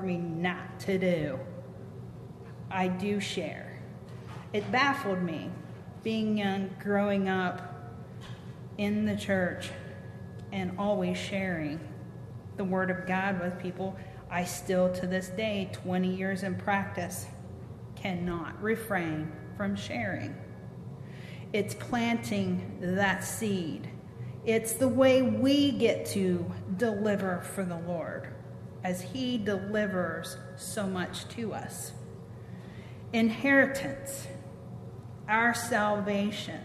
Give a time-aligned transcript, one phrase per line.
[0.00, 1.38] for me not to do.
[2.70, 3.82] I do share.
[4.52, 5.50] It baffled me
[6.02, 7.92] being young, growing up
[8.78, 9.68] in the church,
[10.52, 11.78] and always sharing
[12.56, 13.96] the Word of God with people.
[14.30, 17.26] I still, to this day, 20 years in practice,
[17.94, 20.34] cannot refrain from sharing.
[21.52, 23.90] It's planting that seed.
[24.46, 28.32] It's the way we get to deliver for the Lord
[28.82, 31.92] as He delivers so much to us.
[33.12, 34.26] Inheritance,
[35.28, 36.60] our salvation,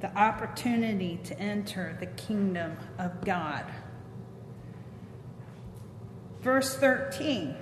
[0.00, 3.64] the opportunity to enter the kingdom of God.
[6.42, 7.56] Verse 13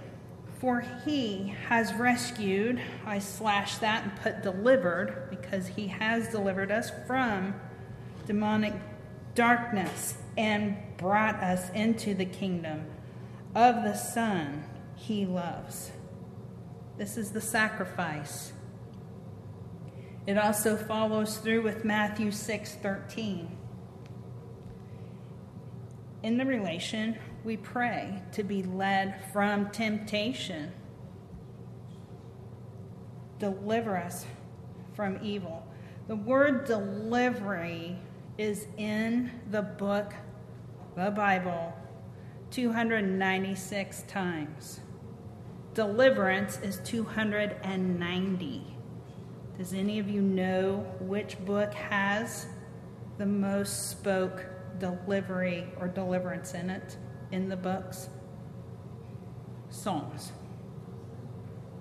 [0.60, 6.90] For he has rescued, I slash that and put delivered because he has delivered us
[7.06, 7.54] from
[8.26, 8.74] demonic
[9.34, 12.84] darkness and brought us into the kingdom
[13.54, 14.64] of the Son
[14.96, 15.92] he loves.
[16.96, 18.52] This is the sacrifice.
[20.26, 23.56] It also follows through with Matthew 6:13.
[26.22, 30.72] In the relation, we pray to be led from temptation.
[33.38, 34.24] Deliver us
[34.94, 35.66] from evil.
[36.06, 37.98] The word delivery
[38.38, 40.14] is in the book,
[40.96, 41.74] the Bible,
[42.54, 44.78] 296 times.
[45.74, 48.76] Deliverance is 290.
[49.58, 52.46] Does any of you know which book has
[53.18, 54.46] the most spoke
[54.78, 56.96] delivery or deliverance in it
[57.32, 58.08] in the books?
[59.70, 60.30] Psalms.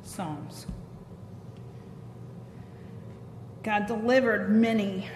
[0.02, 0.66] Psalms.
[3.62, 5.08] God delivered many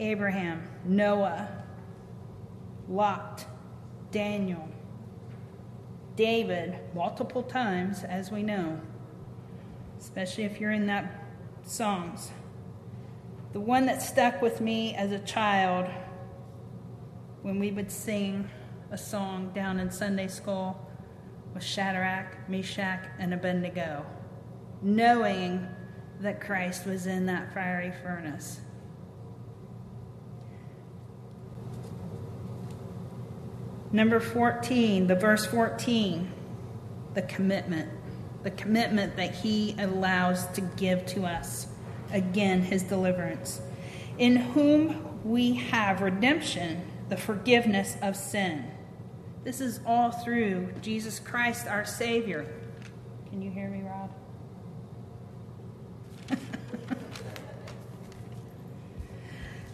[0.00, 1.48] Abraham, Noah,
[2.88, 3.46] Lot,
[4.12, 4.68] Daniel,
[6.14, 8.80] David, multiple times, as we know,
[9.98, 11.18] especially if you're in that
[11.64, 12.30] Psalms.
[13.52, 15.86] The one that stuck with me as a child
[17.42, 18.48] when we would sing
[18.90, 20.78] a song down in Sunday school
[21.54, 24.04] was Shadrach, Meshach, and Abednego,
[24.82, 25.66] knowing
[26.20, 28.60] that Christ was in that fiery furnace.
[33.92, 36.32] Number 14, the verse 14,
[37.14, 37.90] the commitment.
[38.42, 41.66] The commitment that he allows to give to us.
[42.10, 43.60] Again, his deliverance.
[44.18, 48.64] In whom we have redemption, the forgiveness of sin.
[49.44, 52.46] This is all through Jesus Christ, our Savior.
[53.28, 54.08] Can you hear me, Rod?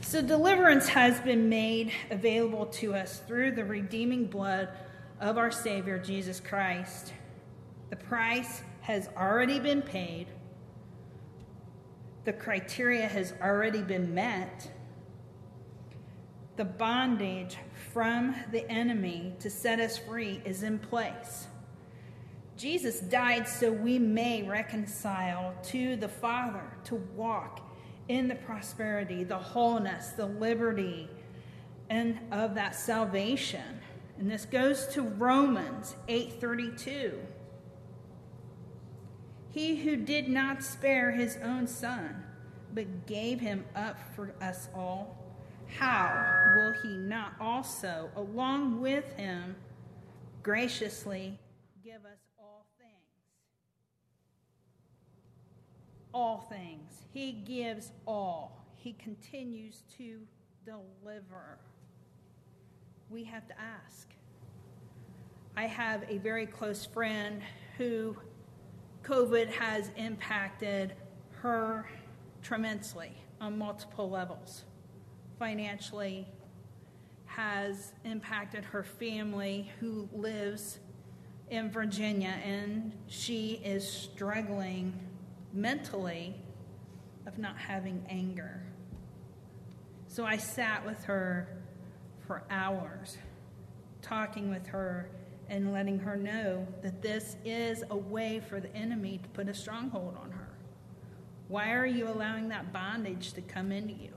[0.09, 4.71] So, deliverance has been made available to us through the redeeming blood
[5.21, 7.13] of our Savior, Jesus Christ.
[7.91, 10.29] The price has already been paid,
[12.25, 14.73] the criteria has already been met.
[16.57, 17.59] The bondage
[17.93, 21.49] from the enemy to set us free is in place.
[22.57, 27.68] Jesus died so we may reconcile to the Father, to walk
[28.09, 31.09] in the prosperity, the wholeness, the liberty,
[31.91, 33.81] and of that salvation.
[34.19, 37.19] And this goes to Romans 8:32.
[39.51, 42.25] He who did not spare his own son,
[42.75, 45.17] but gave him up for us all,
[45.67, 49.57] how will he not also, along with him,
[50.43, 51.39] graciously
[51.83, 52.93] give us all things?
[56.19, 57.05] All things.
[57.13, 58.67] He gives all.
[58.75, 60.19] He continues to
[60.65, 61.61] deliver.
[63.09, 64.09] We have to ask.
[65.57, 67.41] I have a very close friend
[67.77, 68.17] who
[69.05, 70.95] COVID has impacted
[71.41, 71.89] her
[72.43, 74.65] tremendously on multiple levels.
[75.39, 76.27] Financially,
[77.27, 80.81] has impacted her family who lives
[81.49, 84.93] in Virginia, and she is struggling
[85.53, 86.35] mentally
[87.27, 88.63] of not having anger.
[90.07, 91.49] So I sat with her
[92.27, 93.19] for hours,
[94.03, 95.11] talking with her
[95.49, 99.55] and letting her know that this is a way for the enemy to put a
[99.55, 100.49] stronghold on her.
[101.49, 104.13] Why are you allowing that bondage to come into you?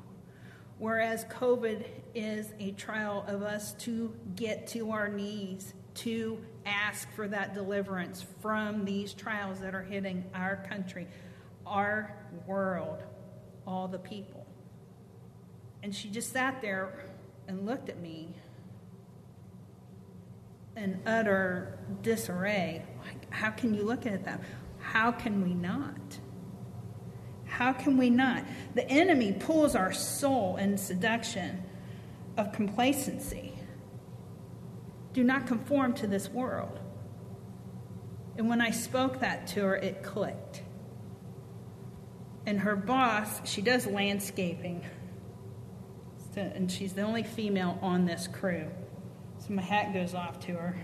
[0.78, 1.86] Whereas COVID
[2.16, 8.26] is a trial of us to get to our knees, to ask for that deliverance
[8.42, 11.08] from these trials that are hitting our country,
[11.66, 12.16] our
[12.48, 13.04] world,
[13.68, 14.46] all the people.
[15.84, 17.06] And she just sat there
[17.48, 18.36] and looked at me.
[20.76, 22.84] in utter disarray.
[23.30, 24.42] How can you look at that?
[24.80, 26.20] How can we not?
[27.46, 28.46] How can we not?
[28.76, 31.64] The enemy pulls our soul in seduction
[32.38, 33.51] of complacency.
[35.14, 36.80] Do not conform to this world.
[38.38, 40.64] And when I spoke that to her, it clicked.
[42.46, 44.84] And her boss, she does landscaping.
[46.36, 48.70] And she's the only female on this crew.
[49.40, 50.78] So my hat goes off to her.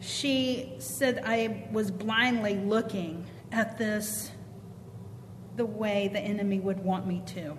[0.00, 4.30] She said I was blindly looking at this
[5.56, 7.56] the way the enemy would want me to,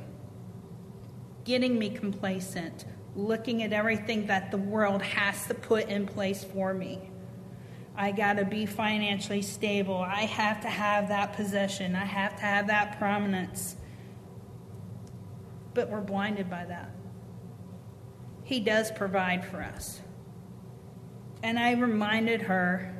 [1.43, 2.85] getting me complacent,
[3.17, 7.09] looking at everything that the world has to put in place for me.
[7.95, 9.97] I got to be financially stable.
[9.97, 11.95] I have to have that possession.
[11.95, 13.75] I have to have that prominence.
[15.73, 16.91] But we're blinded by that.
[18.43, 19.99] He does provide for us.
[21.41, 22.95] And I reminded her,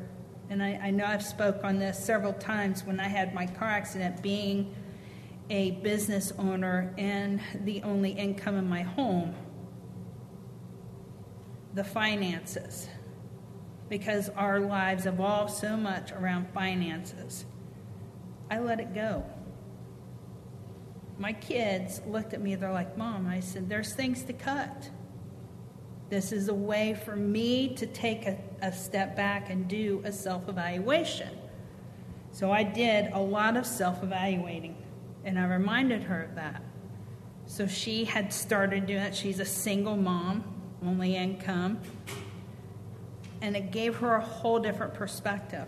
[0.49, 3.69] and I, I know I've spoke on this several times when I had my car
[3.69, 4.73] accident, being
[5.51, 9.35] a business owner and the only income in my home,
[11.77, 12.89] the finances
[13.88, 17.45] because our lives evolve so much around finances.
[18.50, 19.24] I let it go.
[21.19, 24.89] My kids looked at me, they're like, Mom, I said, there's things to cut.
[26.09, 30.12] This is a way for me to take a, a step back and do a
[30.12, 31.38] self evaluation.
[32.31, 34.77] So I did a lot of self evaluating,
[35.25, 36.63] and I reminded her of that.
[37.45, 39.15] So she had started doing that.
[39.15, 41.79] She's a single mom, only income
[43.41, 45.68] and it gave her a whole different perspective.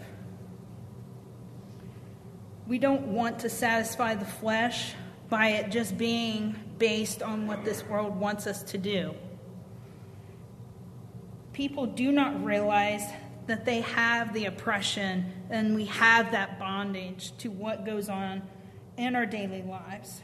[2.68, 4.94] We don't want to satisfy the flesh
[5.30, 9.14] by it just being based on what this world wants us to do.
[11.54, 13.04] People do not realize
[13.48, 18.44] that they have the oppression and we have that bondage to what goes on
[18.98, 20.22] in our daily lives.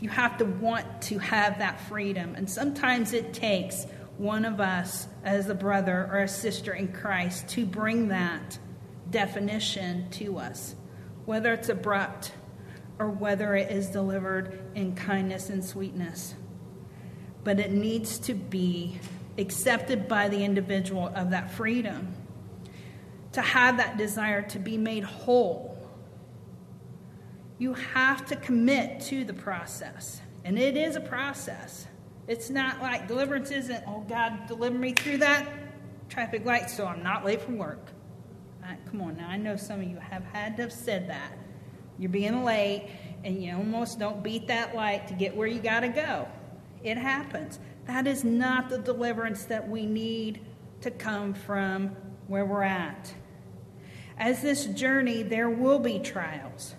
[0.00, 3.86] You have to want to have that freedom, and sometimes it takes
[4.16, 8.58] one of us as a brother or a sister in Christ to bring that
[9.10, 10.74] definition to us,
[11.24, 12.32] whether it's abrupt
[12.98, 16.34] or whether it is delivered in kindness and sweetness.
[17.44, 19.00] But it needs to be
[19.38, 22.14] accepted by the individual of that freedom,
[23.32, 25.69] to have that desire to be made whole.
[27.60, 31.86] You have to commit to the process, and it is a process.
[32.26, 35.46] It's not like deliverance isn't, oh God, deliver me through that
[36.08, 37.90] traffic light so I'm not late for work.
[38.62, 41.36] Right, come on now, I know some of you have had to have said that.
[41.98, 42.88] You're being late
[43.24, 46.28] and you almost don't beat that light to get where you got to go.
[46.82, 47.58] It happens.
[47.84, 50.46] That is not the deliverance that we need
[50.80, 51.94] to come from
[52.26, 53.12] where we're at.
[54.16, 56.74] As this journey, there will be trials.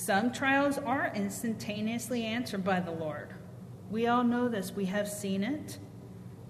[0.00, 3.34] Some trials are instantaneously answered by the Lord.
[3.90, 4.72] We all know this.
[4.72, 5.76] We have seen it,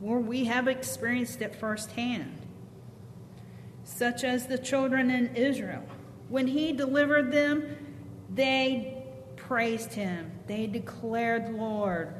[0.00, 2.46] or we have experienced it firsthand.
[3.82, 5.82] Such as the children in Israel.
[6.28, 7.76] When he delivered them,
[8.32, 9.04] they
[9.34, 12.14] praised him, they declared Lord.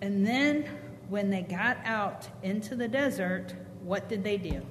[0.00, 0.64] And then
[1.08, 4.64] when they got out into the desert, what did they do?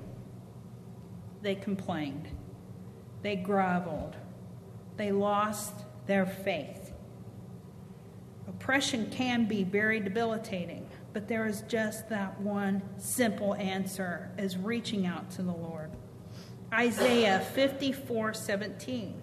[1.41, 2.29] They complained,
[3.23, 4.15] they groveled,
[4.97, 5.73] they lost
[6.07, 6.93] their faith.
[8.47, 15.05] Oppression can be very debilitating, but there is just that one simple answer is reaching
[15.05, 15.91] out to the Lord.
[16.73, 19.21] Isaiah 54 17.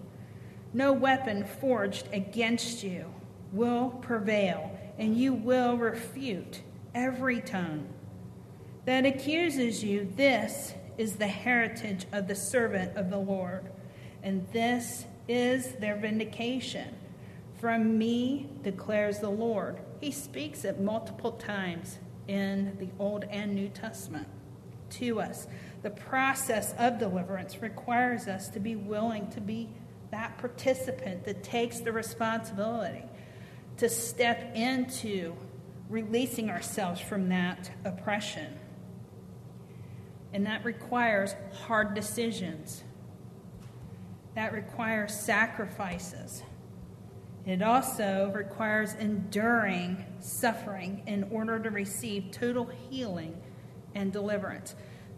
[0.73, 3.13] No weapon forged against you
[3.51, 6.61] will prevail, and you will refute
[6.95, 7.87] every tongue
[8.85, 10.11] that accuses you.
[10.15, 13.69] This is the heritage of the servant of the Lord,
[14.23, 16.95] and this is their vindication.
[17.59, 19.79] From me, declares the Lord.
[20.01, 24.27] He speaks it multiple times in the Old and New Testament
[24.91, 25.47] to us.
[25.81, 29.69] The process of deliverance requires us to be willing to be
[30.11, 33.03] that participant that takes the responsibility
[33.77, 35.35] to step into
[35.89, 38.59] releasing ourselves from that oppression.
[40.33, 42.83] And that requires hard decisions.
[44.35, 46.43] That requires sacrifices.
[47.45, 53.41] It also requires enduring suffering in order to receive total healing
[53.93, 54.75] and deliverance.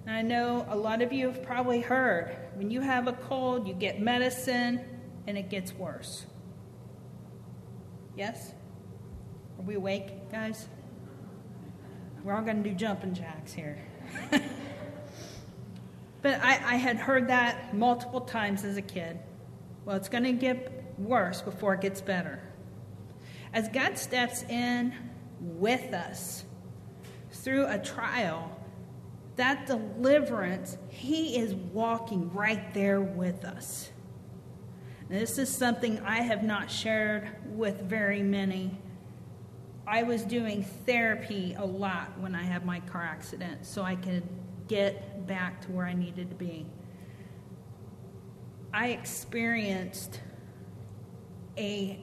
[0.07, 3.73] I know a lot of you have probably heard when you have a cold, you
[3.73, 4.81] get medicine
[5.27, 6.25] and it gets worse.
[8.15, 8.53] Yes?
[9.57, 10.67] Are we awake, guys?
[12.23, 13.77] We're all going to do jumping jacks here.
[16.25, 19.19] but I, I had heard that multiple times as a kid.
[19.85, 22.41] Well, it's going to get worse before it gets better.
[23.53, 24.91] As God steps in
[25.39, 26.43] with us
[27.29, 28.49] through a trial,
[29.35, 33.91] that deliverance, He is walking right there with us.
[35.07, 38.79] This is something I have not shared with very many.
[39.85, 44.23] I was doing therapy a lot when I had my car accident so I could
[44.67, 46.65] get back to where I needed to be.
[48.73, 50.19] I experienced
[51.57, 51.99] a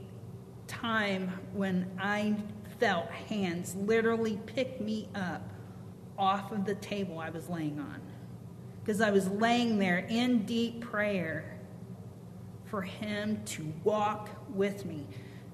[0.67, 2.37] time when I
[2.79, 5.43] felt hands literally pick me up
[6.19, 8.01] off of the table I was laying on.
[8.81, 11.59] Because I was laying there in deep prayer
[12.65, 15.07] for Him to walk with me.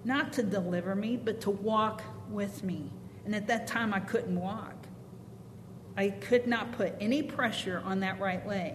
[0.05, 2.91] Not to deliver me, but to walk with me.
[3.25, 4.88] And at that time, I couldn't walk.
[5.99, 8.75] I could not put any pressure on that right leg.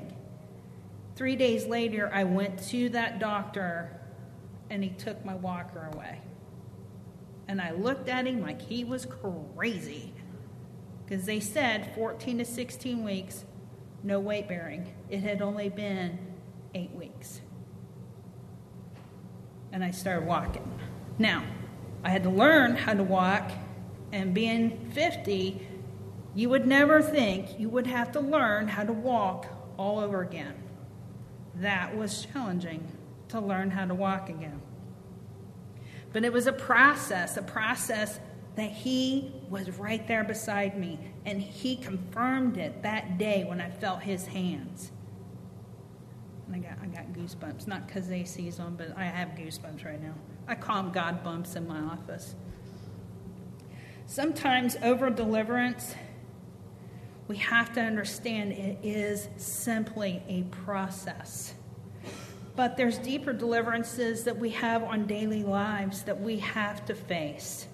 [1.16, 3.98] Three days later, I went to that doctor
[4.70, 6.20] and he took my walker away.
[7.48, 10.12] And I looked at him like he was crazy.
[11.06, 13.46] Because they said 14 to 16 weeks,
[14.04, 14.94] no weight bearing.
[15.10, 16.20] It had only been
[16.76, 17.40] eight weeks.
[19.72, 20.70] And I started walking.
[21.18, 21.46] Now,
[22.04, 23.50] I had to learn how to walk,
[24.12, 25.68] and being 50,
[26.36, 29.48] you would never think you would have to learn how to walk
[29.78, 30.56] all over again.
[31.56, 32.88] That was challenging
[33.30, 34.62] to learn how to walk again.
[36.12, 38.20] But it was a process, a process
[38.56, 43.70] that He was right there beside me, and He confirmed it that day when I
[43.70, 44.92] felt His hands.
[46.48, 49.86] And I got, I got goosebumps, not because AC's on, them, but I have goosebumps
[49.86, 50.14] right now.
[50.48, 52.36] I call them God bumps in my office.
[54.06, 55.96] Sometimes over deliverance,
[57.28, 61.54] we have to understand it is simply a process.
[62.56, 67.68] But there's deeper deliverances that we have on daily lives that we have to face.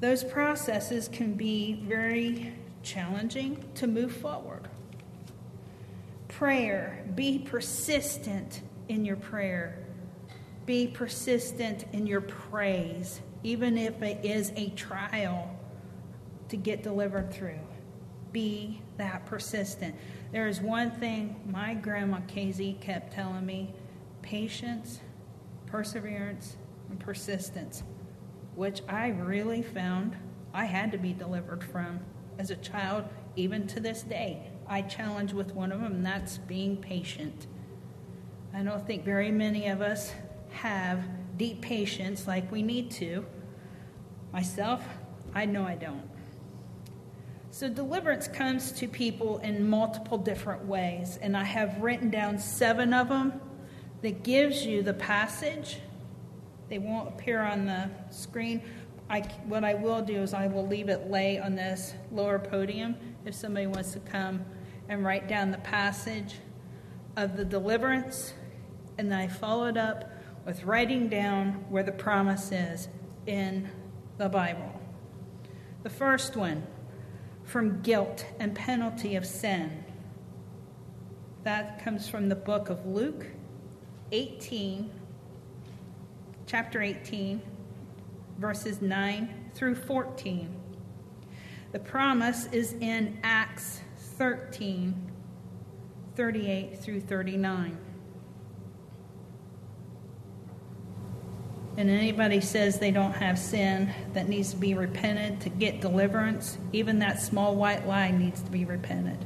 [0.00, 2.52] Those processes can be very
[2.82, 4.68] challenging to move forward.
[6.28, 9.78] Prayer, be persistent in your prayer.
[10.66, 15.56] Be persistent in your praise, even if it is a trial
[16.48, 17.60] to get delivered through.
[18.34, 19.94] Be that persistent.
[20.32, 23.72] There is one thing my grandma Casey kept telling me
[24.22, 24.98] patience,
[25.66, 26.56] perseverance,
[26.90, 27.84] and persistence,
[28.56, 30.16] which I really found
[30.52, 32.00] I had to be delivered from
[32.38, 33.04] as a child,
[33.36, 34.50] even to this day.
[34.66, 37.46] I challenge with one of them, and that's being patient.
[38.52, 40.12] I don't think very many of us
[40.50, 41.04] have
[41.36, 43.24] deep patience like we need to.
[44.32, 44.84] Myself,
[45.34, 46.13] I know I don't.
[47.54, 52.92] So, deliverance comes to people in multiple different ways, and I have written down seven
[52.92, 53.40] of them
[54.02, 55.78] that gives you the passage.
[56.68, 58.60] They won't appear on the screen.
[59.08, 62.96] I, what I will do is I will leave it lay on this lower podium
[63.24, 64.44] if somebody wants to come
[64.88, 66.34] and write down the passage
[67.16, 68.34] of the deliverance.
[68.98, 70.10] And then I follow it up
[70.44, 72.88] with writing down where the promise is
[73.28, 73.70] in
[74.18, 74.72] the Bible.
[75.84, 76.66] The first one
[77.44, 79.84] from guilt and penalty of sin.
[81.44, 83.26] That comes from the book of Luke,
[84.12, 84.90] 18,
[86.46, 87.42] chapter 18,
[88.38, 90.54] verses 9 through 14.
[91.72, 95.10] The promise is in Acts 13,
[96.16, 97.78] 38 through 39.
[101.76, 106.56] And anybody says they don't have sin that needs to be repented to get deliverance,
[106.72, 109.24] even that small white lie needs to be repented.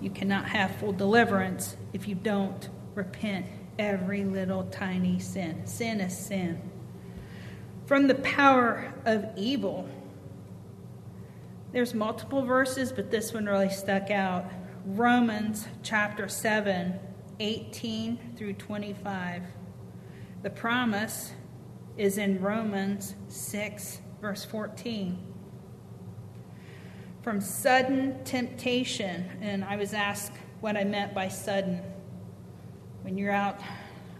[0.00, 3.46] You cannot have full deliverance if you don't repent
[3.78, 5.66] every little tiny sin.
[5.66, 6.60] Sin is sin.
[7.86, 9.88] From the power of evil.
[11.72, 14.46] There's multiple verses, but this one really stuck out.
[14.86, 16.98] Romans chapter 7,
[17.40, 19.42] 18 through 25.
[20.44, 21.32] The promise
[21.96, 25.18] is in Romans 6, verse 14.
[27.22, 31.80] From sudden temptation, and I was asked what I meant by sudden.
[33.00, 33.58] When you're out,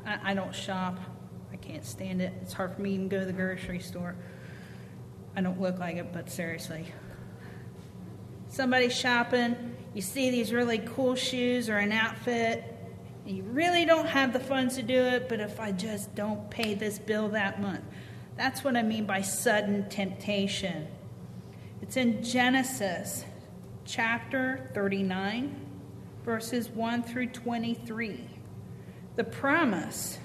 [0.07, 0.99] I, I don't shop.
[1.52, 2.33] I can't stand it.
[2.40, 4.16] It's hard for me to even go to the grocery store.
[5.37, 6.87] I don't look like it, but seriously.
[8.49, 12.74] Somebody's shopping, you see these really cool shoes or an outfit,
[13.26, 16.75] you really don't have the funds to do it, but if I just don't pay
[16.75, 17.85] this bill that month,
[18.37, 20.88] That's what I mean by sudden temptation.
[21.81, 23.25] It's in Genesis
[23.85, 25.54] chapter 39,
[26.25, 28.28] verses 1 through 23.
[29.14, 30.19] The promise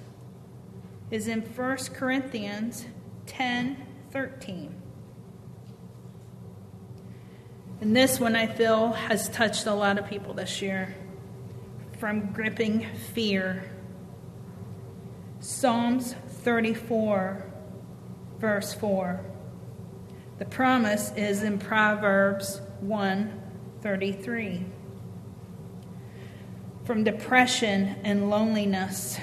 [1.12, 2.88] is in 1 Corinthians
[3.27, 4.75] 10 13.
[7.82, 10.96] And this one I feel has touched a lot of people this year
[12.00, 13.70] from gripping fear.
[15.41, 17.46] Psalms 34,
[18.39, 19.20] verse 4.
[20.38, 23.41] The promise is in Proverbs 1
[23.82, 24.65] 33.
[26.86, 29.20] From depression and loneliness,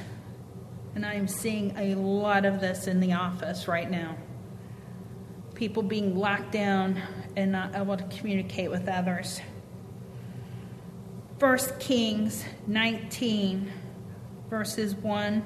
[0.95, 4.17] and I am seeing a lot of this in the office right now.
[5.55, 7.01] People being locked down
[7.37, 9.41] and not able to communicate with others.
[11.39, 13.71] 1 Kings 19,
[14.49, 15.45] verses 1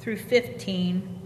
[0.00, 1.20] through 15,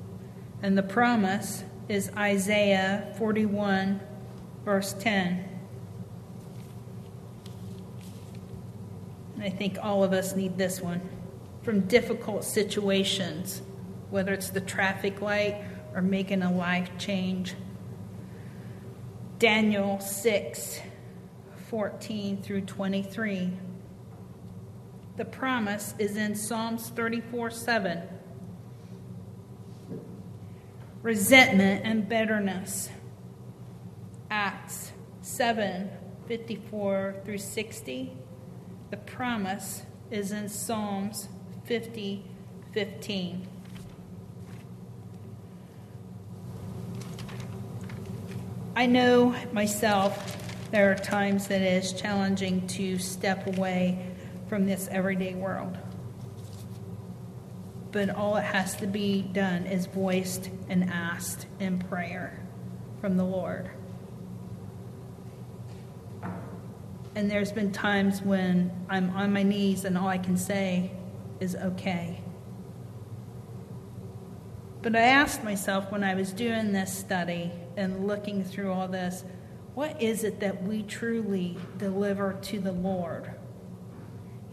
[0.62, 4.00] and the promise is Isaiah 41,
[4.62, 5.49] verse 10.
[9.37, 11.00] And I think all of us need this one.
[11.62, 13.62] From difficult situations,
[14.11, 17.54] whether it's the traffic light or making a life change.
[19.38, 20.80] Daniel 6
[21.68, 23.50] 14 through 23.
[25.16, 28.02] The promise is in Psalms 34 7.
[31.02, 32.90] Resentment and bitterness.
[34.30, 35.90] Acts 7
[36.26, 38.16] 54 through 60.
[38.90, 41.28] The promise is in Psalms
[41.64, 42.25] 50
[42.73, 43.49] 15.
[48.76, 50.40] I know myself
[50.73, 54.13] there are times that it is challenging to step away
[54.54, 55.76] from this everyday world.
[57.90, 62.40] But all it has to be done is voiced and asked in prayer
[63.00, 63.68] from the Lord.
[67.16, 70.93] And there's been times when I'm on my knees and all I can say
[71.40, 72.21] is okay.
[74.82, 79.25] But I asked myself when I was doing this study and looking through all this,
[79.75, 83.34] what is it that we truly deliver to the Lord?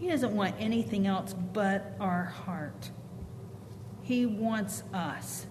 [0.01, 2.89] He doesn't want anything else but our heart.
[4.01, 5.45] He wants us.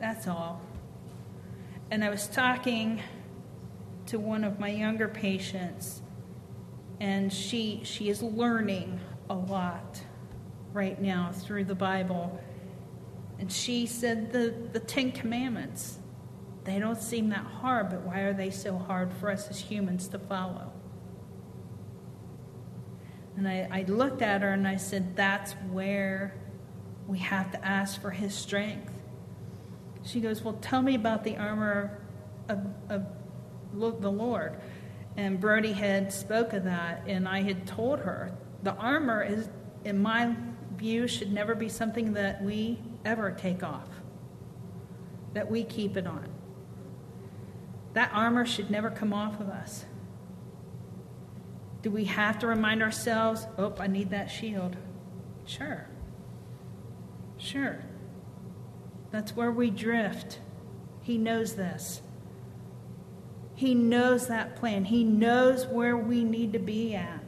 [0.00, 0.60] That's all.
[1.88, 3.00] And I was talking
[4.06, 6.02] to one of my younger patients,
[6.98, 8.98] and she she is learning
[9.30, 10.02] a lot
[10.72, 12.40] right now through the Bible.
[13.38, 16.00] And she said the, the Ten Commandments
[16.64, 20.08] they don't seem that hard, but why are they so hard for us as humans
[20.08, 20.72] to follow?
[23.38, 26.34] And I, I looked at her and I said, That's where
[27.06, 28.92] we have to ask for his strength.
[30.02, 32.00] She goes, Well, tell me about the armor
[32.48, 33.06] of, of,
[33.80, 34.60] of the Lord.
[35.16, 38.32] And Brody had spoke of that, and I had told her
[38.64, 39.48] the armor is,
[39.84, 40.34] in my
[40.76, 43.88] view, should never be something that we ever take off,
[45.34, 46.28] that we keep it on.
[47.92, 49.84] That armor should never come off of us.
[51.88, 54.76] Do we have to remind ourselves, oh, I need that shield?
[55.46, 55.86] Sure.
[57.38, 57.82] Sure.
[59.10, 60.38] That's where we drift.
[61.00, 62.02] He knows this.
[63.54, 64.84] He knows that plan.
[64.84, 67.24] He knows where we need to be at.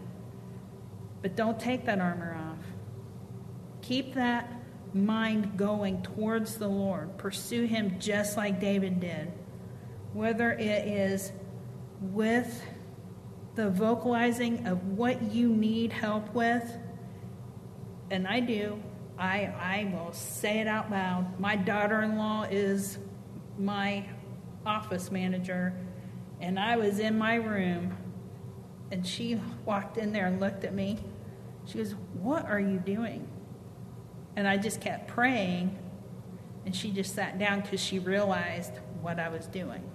[1.23, 2.63] But don't take that armor off.
[3.81, 4.53] Keep that
[4.93, 7.17] mind going towards the Lord.
[7.17, 9.33] Pursue Him just like David did
[10.13, 11.33] whether it is
[12.01, 12.63] with
[13.55, 16.77] the vocalizing of what you need help with,
[18.11, 18.81] and I do,
[19.19, 21.39] I, I will say it out loud.
[21.39, 22.99] My daughter in law is
[23.59, 24.05] my
[24.65, 25.75] office manager,
[26.41, 27.97] and I was in my room,
[28.91, 30.99] and she walked in there and looked at me.
[31.67, 33.29] She goes, What are you doing?
[34.37, 35.77] And I just kept praying,
[36.65, 39.90] and she just sat down because she realized what I was doing.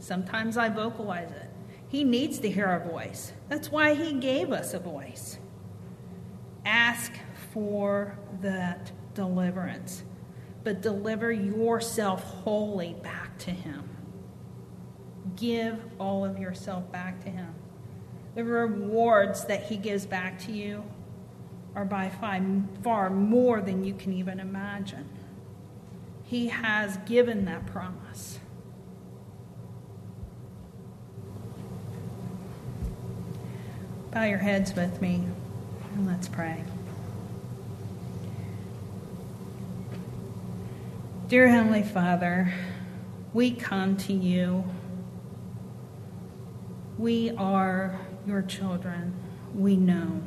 [0.00, 1.50] Sometimes I vocalize it.
[1.86, 3.32] He needs to hear our voice.
[3.48, 5.38] That's why He gave us a voice.
[6.64, 7.12] Ask
[7.52, 10.02] for that deliverance,
[10.64, 13.88] but deliver yourself wholly back to Him.
[15.36, 17.54] Give all of yourself back to Him.
[18.34, 20.84] The rewards that He gives back to you
[21.74, 22.10] are by
[22.82, 25.08] far more than you can even imagine.
[26.22, 28.38] He has given that promise.
[34.12, 35.24] Bow your heads with me
[35.94, 36.64] and let's pray.
[41.28, 42.52] Dear Heavenly Father,
[43.32, 44.64] we come to you.
[46.98, 49.14] We are your children.
[49.54, 50.20] We know.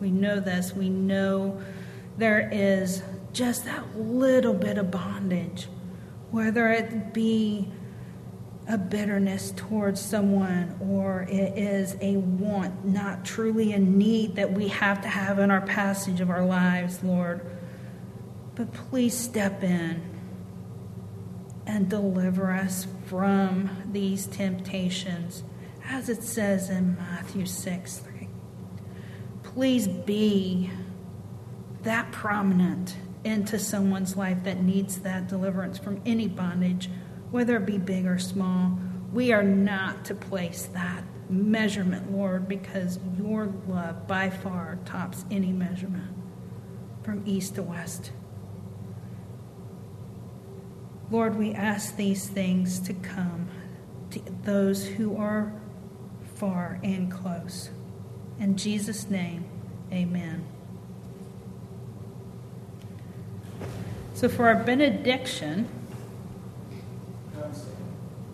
[0.00, 0.72] We know this.
[0.72, 1.60] We know
[2.16, 3.02] there is
[3.34, 5.68] just that little bit of bondage,
[6.30, 7.70] whether it be
[8.68, 14.68] a bitterness towards someone or it is a want, not truly a need that we
[14.68, 17.40] have to have in our passage of our lives, Lord.
[18.54, 20.02] But please step in
[21.66, 25.44] and deliver us from these temptations,
[25.86, 28.28] as it says in Matthew 6 3.
[29.44, 30.70] Please be
[31.82, 36.90] that prominent into someone's life that needs that deliverance from any bondage
[37.30, 38.78] whether it be big or small.
[39.12, 45.52] We are not to place that measurement, Lord, because your love by far tops any
[45.52, 46.14] measurement
[47.02, 48.12] from east to west.
[51.10, 53.48] Lord, we ask these things to come
[54.10, 55.52] to those who are
[56.36, 57.70] far and close.
[58.38, 59.44] In Jesus' name,
[59.90, 60.44] amen.
[64.14, 65.68] So, for our benediction,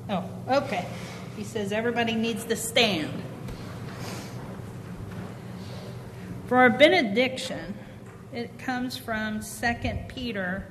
[0.09, 0.87] Oh, okay.
[1.37, 3.11] He says everybody needs to stand.
[6.47, 7.75] For our benediction,
[8.33, 9.75] it comes from 2
[10.09, 10.69] Peter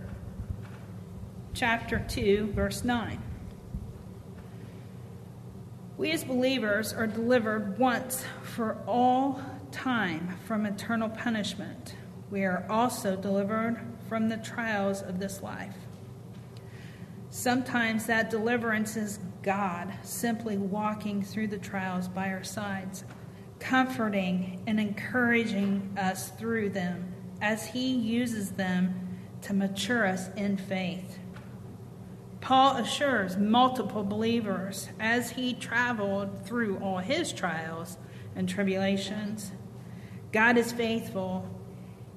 [1.53, 3.21] chapter 2 verse 9.
[5.97, 11.95] We as believers are delivered once for all time from eternal punishment.
[12.29, 15.75] We are also delivered from the trials of this life.
[17.29, 23.03] Sometimes that deliverance is God simply walking through the trials by our sides,
[23.59, 31.19] comforting and encouraging us through them as He uses them to mature us in faith.
[32.41, 37.97] Paul assures multiple believers as he traveled through all his trials
[38.35, 39.53] and tribulations
[40.33, 41.47] God is faithful.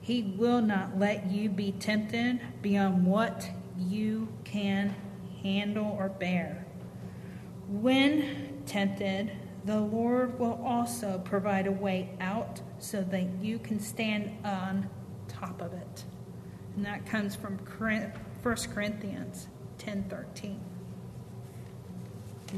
[0.01, 4.97] He will not let you be tempted beyond what you can
[5.43, 6.65] handle, or bear.
[7.68, 9.33] When tempted,
[9.64, 14.88] the Lord will also provide a way out so that you can stand on
[15.29, 16.05] top of it.
[16.76, 19.48] And that comes from 1 Corinthians
[19.79, 20.61] 10:13.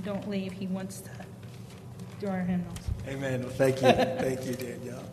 [0.04, 1.10] Don't leave, he wants to
[2.20, 2.78] do our hymnals.
[3.06, 3.42] Amen.
[3.42, 3.88] Well, thank you.
[3.92, 5.04] thank you, Danielle.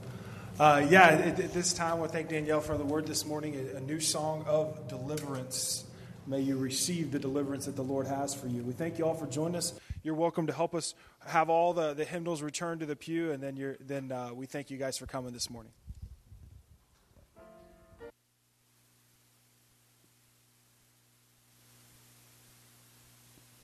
[0.59, 3.81] Uh, yeah, at this time, we'll thank Danielle for the word this morning, a, a
[3.81, 5.85] new song of deliverance.
[6.27, 8.63] May you receive the deliverance that the Lord has for you.
[8.63, 9.79] We thank you all for joining us.
[10.05, 10.93] You're welcome to help us
[11.25, 14.45] have all the, the hymnals returned to the pew, and then, you're, then uh, we
[14.45, 15.71] thank you guys for coming this morning.